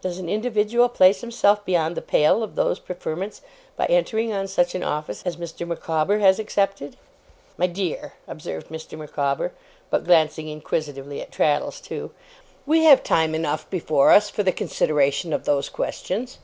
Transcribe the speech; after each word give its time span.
Does 0.00 0.18
an 0.18 0.28
individual 0.28 0.88
place 0.88 1.20
himself 1.20 1.64
beyond 1.64 1.96
the 1.96 2.02
pale 2.02 2.42
of 2.42 2.56
those 2.56 2.80
preferments 2.80 3.40
by 3.76 3.86
entering 3.86 4.32
on 4.32 4.48
such 4.48 4.74
an 4.74 4.82
office 4.82 5.22
as 5.24 5.36
Mr. 5.36 5.64
Micawber 5.64 6.18
has 6.18 6.40
accepted?' 6.40 6.96
'My 7.56 7.68
dear,' 7.68 8.14
observed 8.26 8.66
Mr. 8.66 8.98
Micawber 8.98 9.52
but 9.88 10.02
glancing 10.06 10.48
inquisitively 10.48 11.22
at 11.22 11.30
Traddles, 11.30 11.80
too; 11.80 12.10
'we 12.66 12.82
have 12.82 13.04
time 13.04 13.32
enough 13.32 13.70
before 13.70 14.10
us, 14.10 14.28
for 14.28 14.42
the 14.42 14.50
consideration 14.50 15.32
of 15.32 15.44
those 15.44 15.68
questions. 15.68 16.38